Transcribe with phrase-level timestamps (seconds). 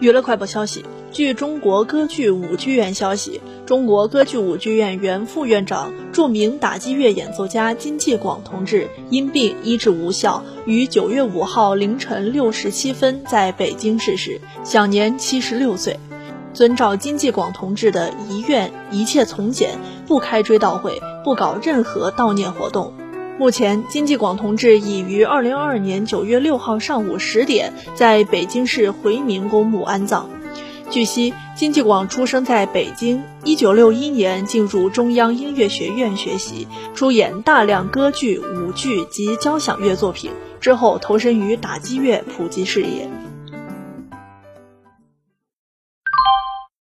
[0.00, 0.82] 娱乐快报消息：
[1.12, 16.00] 据中国歌剧舞剧院消息，中国歌剧舞剧院原副院长、著名打击乐演奏家金继广同志因病医治无效，于九月五号凌晨六时七分在北京逝世，享年七十六岁。
[16.54, 22.94] 遵照金继广同志的遗愿，一切从简，不开追悼会，不搞任何悼念活动。
[23.40, 30.28] 目前，金继广同志已于二零二二年九月六号上午十点在北京市回民公墓安葬。
[30.90, 40.30] 据悉，金继广出生在北京，一九六一年进入中央音乐学院学习，出演大量歌剧、舞剧及交响乐作品，
[40.60, 43.08] 之后投身于打击乐普及事业。